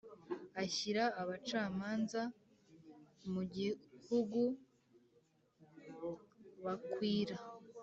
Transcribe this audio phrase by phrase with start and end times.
[0.63, 2.21] Ashyira abacamanza
[3.33, 4.41] mu gihugu
[6.63, 7.35] bakwira